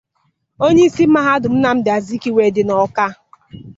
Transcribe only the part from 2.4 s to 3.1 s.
dị n'Awka